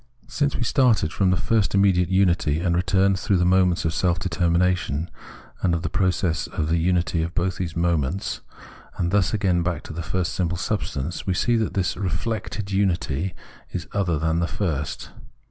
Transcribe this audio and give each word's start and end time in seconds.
Since 0.27 0.55
we 0.55 0.63
started 0.63 1.13
from 1.13 1.29
the 1.29 1.37
first 1.37 1.75
immediate 1.75 2.09
unity, 2.09 2.59
and 2.59 2.75
returned 2.75 3.19
through 3.19 3.37
the 3.37 3.45
moments 3.45 3.85
of 3.85 3.93
form 3.93 4.15
determination, 4.19 5.11
and 5.61 5.75
of 5.75 5.83
process, 5.91 6.45
to 6.45 6.63
the 6.63 6.79
unity 6.79 7.21
of 7.21 7.35
both 7.35 7.57
these 7.57 7.75
moments, 7.75 8.41
and 8.97 9.11
thus 9.11 9.31
again 9.31 9.61
back 9.61 9.83
to 9.83 9.93
the 9.93 10.01
first 10.01 10.33
simple 10.33 10.57
substance, 10.57 11.27
we 11.27 11.35
see 11.35 11.55
that 11.57 11.75
this 11.75 11.95
reflected 11.95 12.71
unity 12.71 13.35
is 13.69 13.87
other 13.93 14.17
than 14.17 14.39
the 14.39 14.47
first. 14.47 15.11